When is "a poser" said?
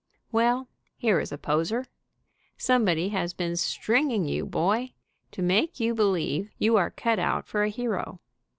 1.31-1.85